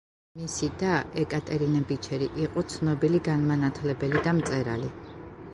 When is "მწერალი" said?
4.43-4.95